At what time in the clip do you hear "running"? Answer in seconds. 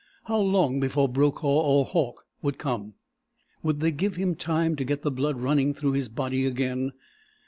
5.39-5.75